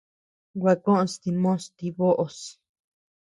[0.61, 2.37] Gua koʼös dimos ti böʼos.